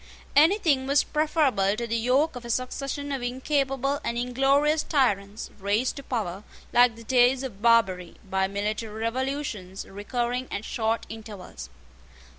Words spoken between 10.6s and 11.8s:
short intervals.